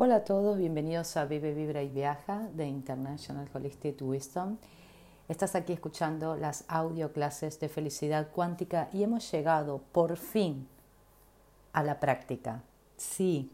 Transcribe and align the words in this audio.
Hola 0.00 0.14
a 0.14 0.24
todos, 0.24 0.56
bienvenidos 0.56 1.16
a 1.16 1.24
Vive, 1.24 1.52
Vibra 1.52 1.82
y 1.82 1.88
Viaja 1.88 2.48
de 2.54 2.68
International 2.68 3.50
Holistic 3.52 4.00
Wisdom. 4.00 4.56
Estás 5.28 5.56
aquí 5.56 5.72
escuchando 5.72 6.36
las 6.36 6.64
audio 6.68 7.12
clases 7.12 7.58
de 7.58 7.68
felicidad 7.68 8.28
cuántica 8.30 8.90
y 8.92 9.02
hemos 9.02 9.28
llegado 9.32 9.80
por 9.90 10.16
fin 10.16 10.68
a 11.72 11.82
la 11.82 11.98
práctica. 11.98 12.62
Sí, 12.96 13.50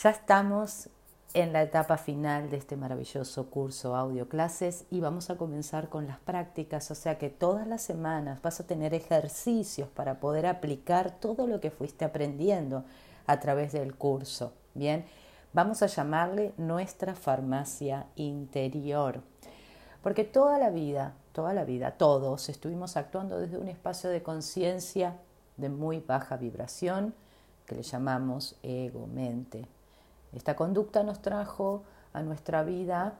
ya 0.00 0.10
estamos 0.10 0.88
en 1.32 1.52
la 1.52 1.64
etapa 1.64 1.96
final 1.96 2.48
de 2.48 2.58
este 2.58 2.76
maravilloso 2.76 3.50
curso 3.50 3.96
audio 3.96 4.28
clases 4.28 4.84
y 4.92 5.00
vamos 5.00 5.28
a 5.28 5.36
comenzar 5.36 5.88
con 5.88 6.06
las 6.06 6.20
prácticas, 6.20 6.88
o 6.92 6.94
sea 6.94 7.18
que 7.18 7.30
todas 7.30 7.66
las 7.66 7.82
semanas 7.82 8.40
vas 8.42 8.60
a 8.60 8.66
tener 8.68 8.94
ejercicios 8.94 9.88
para 9.88 10.20
poder 10.20 10.46
aplicar 10.46 11.18
todo 11.18 11.48
lo 11.48 11.60
que 11.60 11.72
fuiste 11.72 12.04
aprendiendo 12.04 12.84
a 13.26 13.40
través 13.40 13.72
del 13.72 13.96
curso. 13.96 14.52
Bien, 14.74 15.06
vamos 15.52 15.82
a 15.82 15.86
llamarle 15.86 16.52
nuestra 16.56 17.14
farmacia 17.14 18.06
interior. 18.16 19.22
Porque 20.02 20.24
toda 20.24 20.58
la 20.58 20.70
vida, 20.70 21.14
toda 21.32 21.54
la 21.54 21.64
vida, 21.64 21.92
todos 21.92 22.48
estuvimos 22.48 22.96
actuando 22.96 23.38
desde 23.38 23.58
un 23.58 23.68
espacio 23.68 24.10
de 24.10 24.22
conciencia 24.22 25.16
de 25.56 25.68
muy 25.68 26.00
baja 26.00 26.36
vibración, 26.36 27.14
que 27.66 27.76
le 27.76 27.82
llamamos 27.82 28.56
ego-mente. 28.62 29.66
Esta 30.32 30.56
conducta 30.56 31.04
nos 31.04 31.22
trajo 31.22 31.84
a 32.12 32.22
nuestra 32.22 32.64
vida 32.64 33.14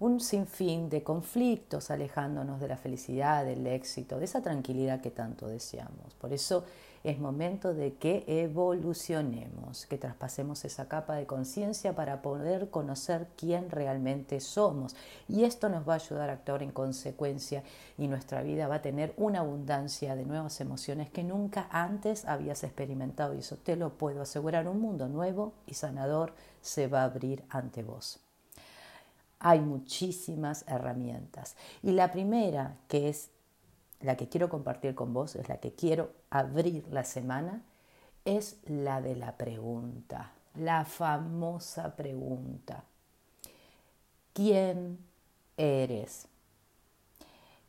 un 0.00 0.18
sinfín 0.18 0.88
de 0.88 1.02
conflictos, 1.02 1.90
alejándonos 1.90 2.58
de 2.58 2.68
la 2.68 2.78
felicidad, 2.78 3.44
del 3.44 3.66
éxito, 3.66 4.18
de 4.18 4.24
esa 4.24 4.40
tranquilidad 4.40 5.02
que 5.02 5.10
tanto 5.10 5.46
deseamos. 5.46 6.14
Por 6.14 6.32
eso 6.32 6.64
es 7.04 7.18
momento 7.18 7.74
de 7.74 7.94
que 7.94 8.24
evolucionemos, 8.26 9.84
que 9.84 9.98
traspasemos 9.98 10.64
esa 10.64 10.88
capa 10.88 11.16
de 11.16 11.26
conciencia 11.26 11.94
para 11.94 12.22
poder 12.22 12.70
conocer 12.70 13.28
quién 13.36 13.68
realmente 13.68 14.40
somos. 14.40 14.96
Y 15.28 15.44
esto 15.44 15.68
nos 15.68 15.86
va 15.86 15.92
a 15.94 15.96
ayudar 15.96 16.30
a 16.30 16.34
actuar 16.34 16.62
en 16.62 16.72
consecuencia 16.72 17.62
y 17.98 18.08
nuestra 18.08 18.42
vida 18.42 18.68
va 18.68 18.76
a 18.76 18.82
tener 18.82 19.12
una 19.18 19.40
abundancia 19.40 20.16
de 20.16 20.24
nuevas 20.24 20.62
emociones 20.62 21.10
que 21.10 21.24
nunca 21.24 21.68
antes 21.70 22.24
habías 22.24 22.64
experimentado. 22.64 23.34
Y 23.34 23.40
eso 23.40 23.56
te 23.56 23.76
lo 23.76 23.98
puedo 23.98 24.22
asegurar, 24.22 24.66
un 24.66 24.80
mundo 24.80 25.08
nuevo 25.08 25.52
y 25.66 25.74
sanador 25.74 26.32
se 26.62 26.86
va 26.86 27.02
a 27.02 27.04
abrir 27.04 27.44
ante 27.50 27.82
vos. 27.82 28.29
Hay 29.40 29.60
muchísimas 29.60 30.64
herramientas. 30.68 31.56
Y 31.82 31.92
la 31.92 32.12
primera, 32.12 32.76
que 32.88 33.08
es 33.08 33.30
la 34.00 34.16
que 34.16 34.28
quiero 34.28 34.48
compartir 34.48 34.94
con 34.94 35.12
vos, 35.12 35.34
es 35.34 35.48
la 35.48 35.58
que 35.58 35.72
quiero 35.72 36.12
abrir 36.30 36.86
la 36.90 37.04
semana, 37.04 37.62
es 38.24 38.58
la 38.66 39.00
de 39.00 39.16
la 39.16 39.36
pregunta, 39.36 40.32
la 40.54 40.84
famosa 40.84 41.96
pregunta. 41.96 42.84
¿Quién 44.32 44.98
eres? 45.56 46.28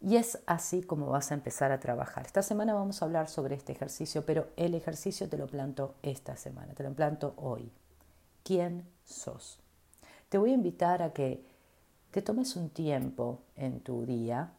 Y 0.02 0.16
es 0.16 0.40
así 0.48 0.82
como 0.82 1.08
vas 1.08 1.32
a 1.32 1.36
empezar 1.36 1.72
a 1.72 1.80
trabajar. 1.80 2.26
Esta 2.26 2.42
semana 2.42 2.74
vamos 2.74 3.02
a 3.02 3.06
hablar 3.06 3.30
sobre 3.30 3.56
este 3.56 3.72
ejercicio, 3.72 4.26
pero 4.26 4.48
el 4.58 4.74
ejercicio 4.74 5.30
te 5.30 5.38
lo 5.38 5.48
planto 5.48 5.96
esta 6.02 6.36
semana, 6.36 6.74
te 6.74 6.84
lo 6.84 6.94
planto 6.94 7.34
hoy. 7.38 7.72
¿Quién 8.44 8.84
sos? 9.06 9.60
Te 10.30 10.40
voy 10.40 10.52
a 10.52 10.56
invitar 10.56 11.04
a 11.04 11.14
que 11.14 11.46
te 12.12 12.22
tomes 12.22 12.56
un 12.56 12.70
tiempo 12.70 13.42
en 13.56 13.80
tu 13.80 14.06
día 14.06 14.52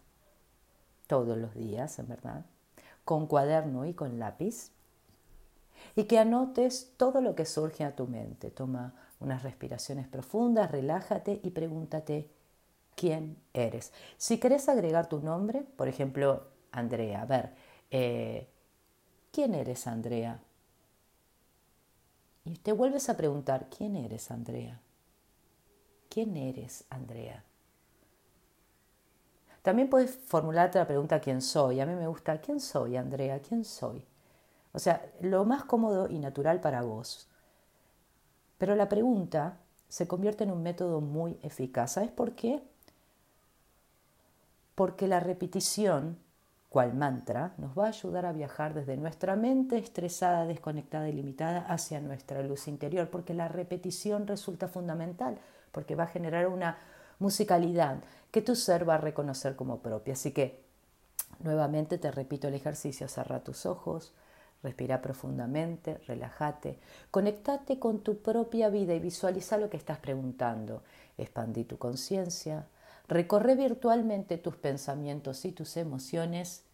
todos 1.06 1.36
los 1.36 1.54
días, 1.54 1.98
en 1.98 2.08
verdad, 2.08 2.46
con 3.04 3.26
cuaderno 3.26 3.84
y 3.84 3.92
con 3.92 4.18
lápiz, 4.18 4.70
y 5.94 6.04
que 6.04 6.18
anotes 6.18 6.92
todo 6.96 7.20
lo 7.20 7.34
que 7.34 7.44
surge 7.44 7.84
a 7.84 7.94
tu 7.94 8.06
mente. 8.06 8.50
Toma 8.50 8.94
unas 9.20 9.42
respiraciones 9.42 10.08
profundas, 10.08 10.70
relájate 10.70 11.40
y 11.42 11.50
pregúntate 11.50 12.30
quién 12.94 13.36
eres. 13.52 13.92
Si 14.16 14.38
querés 14.38 14.68
agregar 14.68 15.08
tu 15.08 15.20
nombre, 15.20 15.62
por 15.76 15.88
ejemplo, 15.88 16.44
Andrea, 16.70 17.22
a 17.22 17.26
ver, 17.26 17.54
eh, 17.90 18.48
¿quién 19.30 19.54
eres 19.54 19.86
Andrea? 19.86 20.40
Y 22.44 22.56
te 22.56 22.72
vuelves 22.72 23.08
a 23.08 23.16
preguntar, 23.16 23.68
¿quién 23.76 23.96
eres 23.96 24.30
Andrea? 24.30 24.80
¿Quién 26.12 26.36
eres 26.36 26.84
Andrea? 26.90 27.42
También 29.62 29.88
puedes 29.88 30.14
formularte 30.14 30.78
la 30.78 30.86
pregunta 30.86 31.20
¿quién 31.20 31.40
soy? 31.40 31.80
A 31.80 31.86
mí 31.86 31.94
me 31.94 32.06
gusta 32.06 32.38
¿quién 32.38 32.60
soy, 32.60 32.98
Andrea? 32.98 33.40
¿Quién 33.40 33.64
soy? 33.64 34.04
O 34.72 34.78
sea, 34.78 35.10
lo 35.22 35.46
más 35.46 35.64
cómodo 35.64 36.10
y 36.10 36.18
natural 36.18 36.60
para 36.60 36.82
vos. 36.82 37.30
Pero 38.58 38.76
la 38.76 38.90
pregunta 38.90 39.56
se 39.88 40.06
convierte 40.06 40.44
en 40.44 40.50
un 40.50 40.62
método 40.62 41.00
muy 41.00 41.38
eficaz. 41.42 41.92
¿Sabes 41.92 42.10
por 42.10 42.32
qué? 42.32 42.62
Porque 44.74 45.06
la 45.08 45.20
repetición, 45.20 46.18
cual 46.68 46.92
mantra, 46.92 47.54
nos 47.56 47.78
va 47.78 47.86
a 47.86 47.88
ayudar 47.88 48.26
a 48.26 48.32
viajar 48.32 48.74
desde 48.74 48.98
nuestra 48.98 49.34
mente 49.34 49.78
estresada, 49.78 50.44
desconectada 50.44 51.08
y 51.08 51.12
limitada 51.12 51.60
hacia 51.60 52.00
nuestra 52.00 52.42
luz 52.42 52.68
interior, 52.68 53.08
porque 53.08 53.32
la 53.32 53.48
repetición 53.48 54.26
resulta 54.26 54.68
fundamental, 54.68 55.38
porque 55.72 55.96
va 55.96 56.04
a 56.04 56.08
generar 56.08 56.46
una 56.46 56.78
musicalidad 57.18 58.02
que 58.30 58.42
tu 58.42 58.54
ser 58.54 58.88
va 58.88 58.94
a 58.94 58.98
reconocer 58.98 59.56
como 59.56 59.80
propia. 59.80 60.14
Así 60.14 60.32
que 60.32 60.62
nuevamente 61.40 61.98
te 61.98 62.10
repito 62.10 62.48
el 62.48 62.54
ejercicio, 62.54 63.08
cerra 63.08 63.44
tus 63.44 63.66
ojos, 63.66 64.12
respira 64.62 65.02
profundamente, 65.02 65.98
relájate, 66.06 66.78
conectate 67.10 67.78
con 67.78 68.00
tu 68.00 68.18
propia 68.18 68.68
vida 68.68 68.94
y 68.94 69.00
visualiza 69.00 69.58
lo 69.58 69.68
que 69.68 69.76
estás 69.76 69.98
preguntando. 69.98 70.82
Expandí 71.18 71.64
tu 71.64 71.78
conciencia, 71.78 72.66
recorre 73.08 73.54
virtualmente 73.54 74.38
tus 74.38 74.56
pensamientos 74.56 75.44
y 75.44 75.52
tus 75.52 75.76
emociones 75.76 76.64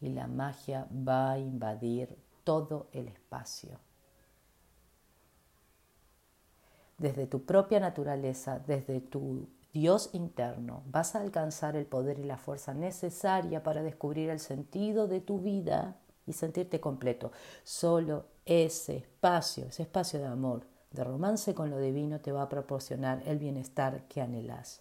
y 0.00 0.10
la 0.10 0.26
magia 0.26 0.86
va 0.90 1.32
a 1.32 1.38
invadir 1.38 2.16
todo 2.44 2.88
el 2.92 3.08
espacio. 3.08 3.78
Desde 6.98 7.26
tu 7.26 7.44
propia 7.44 7.80
naturaleza, 7.80 8.60
desde 8.66 9.00
tu 9.00 9.48
Dios 9.72 10.10
interno, 10.12 10.82
vas 10.86 11.16
a 11.16 11.20
alcanzar 11.20 11.74
el 11.74 11.86
poder 11.86 12.20
y 12.20 12.24
la 12.24 12.36
fuerza 12.36 12.74
necesaria 12.74 13.62
para 13.64 13.82
descubrir 13.82 14.30
el 14.30 14.38
sentido 14.38 15.08
de 15.08 15.20
tu 15.20 15.40
vida 15.40 15.96
y 16.26 16.32
sentirte 16.32 16.80
completo. 16.80 17.32
Solo 17.64 18.26
ese 18.44 18.98
espacio, 18.98 19.66
ese 19.66 19.82
espacio 19.82 20.20
de 20.20 20.26
amor, 20.26 20.66
de 20.92 21.02
romance 21.02 21.54
con 21.54 21.70
lo 21.70 21.78
divino, 21.78 22.20
te 22.20 22.30
va 22.30 22.42
a 22.42 22.48
proporcionar 22.48 23.22
el 23.26 23.38
bienestar 23.38 24.04
que 24.08 24.20
anhelas. 24.20 24.80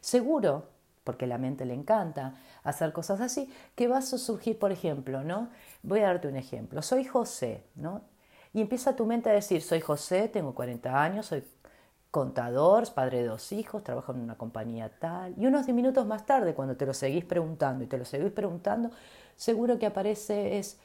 Seguro, 0.00 0.68
porque 1.04 1.26
la 1.26 1.36
mente 1.36 1.66
le 1.66 1.74
encanta 1.74 2.36
hacer 2.62 2.92
cosas 2.92 3.20
así, 3.20 3.52
que 3.74 3.88
vas 3.88 4.12
a 4.14 4.18
surgir, 4.18 4.58
por 4.58 4.72
ejemplo, 4.72 5.22
¿no? 5.22 5.50
Voy 5.82 6.00
a 6.00 6.06
darte 6.06 6.28
un 6.28 6.36
ejemplo. 6.36 6.80
Soy 6.80 7.04
José, 7.04 7.64
¿no? 7.74 8.02
Y 8.52 8.60
empieza 8.60 8.96
tu 8.96 9.06
mente 9.06 9.30
a 9.30 9.32
decir, 9.32 9.62
soy 9.62 9.80
José, 9.80 10.28
tengo 10.28 10.54
40 10.54 11.02
años, 11.02 11.26
soy 11.26 11.44
contador, 12.10 12.92
padre 12.92 13.18
de 13.18 13.26
dos 13.26 13.52
hijos, 13.52 13.84
trabajo 13.84 14.12
en 14.12 14.20
una 14.20 14.36
compañía 14.36 14.90
tal. 14.98 15.34
Y 15.38 15.46
unos 15.46 15.68
minutos 15.68 16.06
más 16.06 16.26
tarde, 16.26 16.54
cuando 16.54 16.76
te 16.76 16.86
lo 16.86 16.94
seguís 16.94 17.24
preguntando 17.24 17.84
y 17.84 17.86
te 17.86 17.96
lo 17.98 18.04
seguís 18.04 18.32
preguntando, 18.32 18.90
seguro 19.36 19.78
que 19.78 19.86
aparece 19.86 20.58
es, 20.58 20.78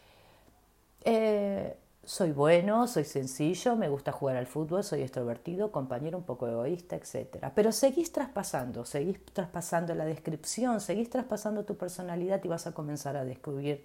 eh, 1.04 1.78
soy 2.04 2.32
bueno, 2.32 2.88
soy 2.88 3.04
sencillo, 3.04 3.76
me 3.76 3.90
gusta 3.90 4.12
jugar 4.12 4.36
al 4.36 4.46
fútbol, 4.46 4.84
soy 4.84 5.02
extrovertido, 5.02 5.72
compañero 5.72 6.20
un 6.20 6.24
poco 6.24 6.48
egoísta, 6.48 6.96
etc. 6.96 7.52
Pero 7.56 7.72
seguís 7.72 8.12
traspasando, 8.12 8.86
seguís 8.86 9.26
traspasando 9.34 9.96
la 9.96 10.06
descripción, 10.06 10.80
seguís 10.80 11.10
traspasando 11.10 11.66
tu 11.66 11.76
personalidad 11.76 12.44
y 12.44 12.48
vas 12.48 12.68
a 12.68 12.74
comenzar 12.74 13.18
a 13.18 13.26
descubrir 13.26 13.84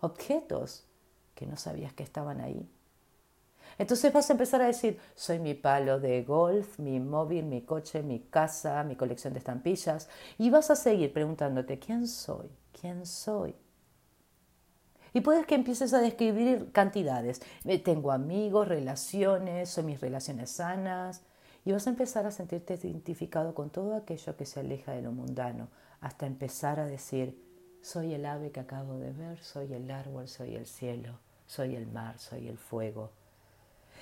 objetos 0.00 0.84
que 1.34 1.46
no 1.46 1.56
sabías 1.56 1.94
que 1.94 2.02
estaban 2.02 2.42
ahí 2.42 2.68
entonces 3.78 4.12
vas 4.12 4.28
a 4.28 4.32
empezar 4.32 4.62
a 4.62 4.66
decir, 4.66 4.98
soy 5.14 5.38
mi 5.38 5.54
palo 5.54 6.00
de 6.00 6.22
golf, 6.22 6.78
mi 6.78 7.00
móvil, 7.00 7.44
mi 7.44 7.62
coche, 7.62 8.02
mi 8.02 8.20
casa, 8.20 8.82
mi 8.84 8.96
colección 8.96 9.32
de 9.32 9.38
estampillas. 9.38 10.08
Y 10.38 10.50
vas 10.50 10.70
a 10.70 10.76
seguir 10.76 11.12
preguntándote, 11.12 11.78
¿quién 11.78 12.06
soy? 12.06 12.50
¿Quién 12.78 13.06
soy? 13.06 13.54
Y 15.14 15.20
puedes 15.20 15.46
que 15.46 15.54
empieces 15.54 15.92
a 15.92 16.00
describir 16.00 16.72
cantidades. 16.72 17.42
Eh, 17.64 17.78
tengo 17.78 18.12
amigos, 18.12 18.68
relaciones, 18.68 19.68
son 19.68 19.86
mis 19.86 20.00
relaciones 20.00 20.50
sanas. 20.50 21.22
Y 21.64 21.72
vas 21.72 21.86
a 21.86 21.90
empezar 21.90 22.26
a 22.26 22.30
sentirte 22.30 22.74
identificado 22.74 23.54
con 23.54 23.70
todo 23.70 23.94
aquello 23.94 24.36
que 24.36 24.46
se 24.46 24.60
aleja 24.60 24.92
de 24.92 25.02
lo 25.02 25.12
mundano, 25.12 25.68
hasta 26.00 26.26
empezar 26.26 26.80
a 26.80 26.86
decir, 26.86 27.40
soy 27.82 28.14
el 28.14 28.26
ave 28.26 28.50
que 28.50 28.60
acabo 28.60 28.98
de 28.98 29.12
ver, 29.12 29.38
soy 29.38 29.72
el 29.72 29.90
árbol, 29.90 30.28
soy 30.28 30.56
el 30.56 30.66
cielo, 30.66 31.20
soy 31.46 31.76
el 31.76 31.86
mar, 31.86 32.18
soy 32.18 32.48
el 32.48 32.58
fuego, 32.58 33.12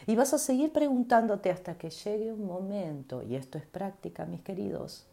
y 0.06 0.16
vas 0.16 0.32
a 0.34 0.38
seguir 0.38 0.72
preguntándote 0.72 1.50
hasta 1.50 1.76
que 1.76 1.90
llegue 1.90 2.32
un 2.32 2.46
momento, 2.46 3.22
y 3.22 3.36
esto 3.36 3.58
es 3.58 3.66
práctica, 3.66 4.26
mis 4.26 4.42
queridos, 4.42 5.06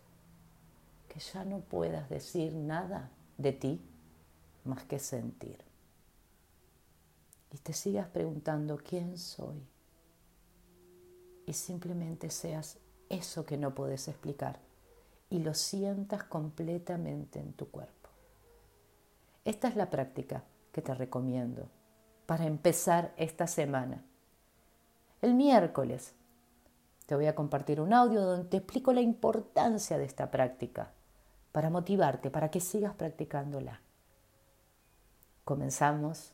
que 1.07 1.19
ya 1.19 1.45
no 1.45 1.59
puedas 1.59 2.09
decir 2.09 2.53
nada 2.53 3.09
de 3.37 3.53
ti 3.53 3.81
más 4.63 4.83
que 4.83 4.99
sentir. 4.99 5.57
Y 7.51 7.57
te 7.57 7.73
sigas 7.73 8.07
preguntando 8.07 8.77
quién 8.77 9.17
soy, 9.17 9.61
y 11.45 11.53
simplemente 11.53 12.29
seas 12.29 12.77
eso 13.09 13.45
que 13.45 13.57
no 13.57 13.73
puedes 13.73 14.07
explicar 14.07 14.59
y 15.29 15.39
lo 15.39 15.53
sientas 15.53 16.23
completamente 16.23 17.39
en 17.39 17.53
tu 17.53 17.69
cuerpo. 17.69 18.09
Esta 19.45 19.67
es 19.67 19.75
la 19.75 19.89
práctica 19.89 20.43
que 20.71 20.81
te 20.81 20.93
recomiendo 20.93 21.69
para 22.25 22.45
empezar 22.45 23.13
esta 23.17 23.47
semana. 23.47 24.03
El 25.21 25.33
miércoles 25.33 26.13
te 27.07 27.15
voy 27.15 27.25
a 27.25 27.35
compartir 27.35 27.81
un 27.81 27.93
audio 27.93 28.21
donde 28.21 28.49
te 28.49 28.57
explico 28.57 28.93
la 28.93 29.01
importancia 29.01 29.97
de 29.97 30.05
esta 30.05 30.29
práctica 30.29 30.91
para 31.51 31.69
motivarte, 31.69 32.29
para 32.29 32.51
que 32.51 32.59
sigas 32.59 32.93
practicándola. 32.93 33.81
Comenzamos 35.43 36.33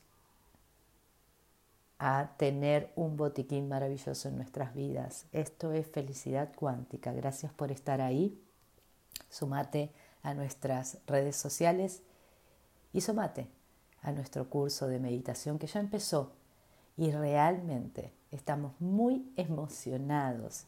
a 2.00 2.32
tener 2.38 2.92
un 2.96 3.16
botiquín 3.16 3.70
maravilloso 3.70 4.28
en 4.28 4.36
nuestras 4.36 4.74
vidas. 4.74 5.28
Esto 5.32 5.72
es 5.72 5.88
felicidad 5.88 6.54
cuántica. 6.54 7.14
Gracias 7.14 7.54
por 7.54 7.72
estar 7.72 8.02
ahí. 8.02 8.44
Sumate 9.30 9.94
a 10.24 10.34
nuestras 10.34 10.98
redes 11.08 11.38
sociales 11.38 12.02
y 12.92 13.02
sumate 13.02 13.48
a 14.02 14.12
nuestro 14.12 14.50
curso 14.50 14.88
de 14.88 15.00
meditación 15.00 15.60
que 15.60 15.68
ya 15.68 15.80
empezó 15.80 16.34
y 16.98 17.12
realmente 17.12 18.12
estamos 18.34 18.74
muy 18.80 19.32
emocionados 19.36 20.66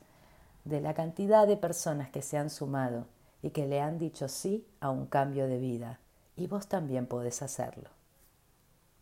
de 0.64 0.82
la 0.82 0.94
cantidad 0.94 1.48
de 1.48 1.58
personas 1.58 2.10
que 2.10 2.22
se 2.22 2.38
han 2.38 2.50
sumado 2.50 3.06
y 3.42 3.52
que 3.52 3.68
le 3.68 3.82
han 3.82 3.98
dicho 3.98 4.28
sí 4.28 4.66
a 4.80 4.90
un 4.90 5.06
cambio 5.06 5.48
de 5.48 5.60
vida. 5.60 6.00
Y 6.36 6.48
vos 6.48 6.68
también 6.68 7.06
podés 7.06 7.42
hacerlo. 7.42 7.90